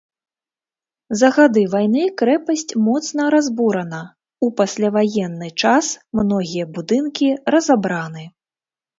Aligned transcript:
За 1.19 1.27
гады 1.35 1.63
вайны 1.73 2.05
крэпасць 2.21 2.63
моцна 2.85 3.27
разбурана, 3.35 3.99
у 4.47 4.49
пасляваенны 4.61 5.49
час 5.65 5.91
многія 6.21 6.65
будынкі 6.79 7.29
разабраны. 7.57 8.23